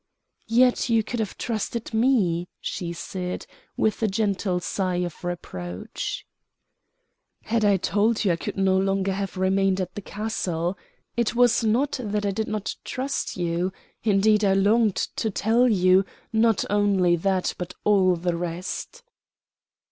[0.47, 3.45] "Yet you could have trusted me," she said,
[3.77, 6.25] with a gentle sigh of reproach.
[7.43, 10.75] "Had I told you, I could no longer have remained at the castle.
[11.15, 13.71] It was not that I did not trust you
[14.03, 19.03] indeed, I longed to tell you, not only that but all the rest."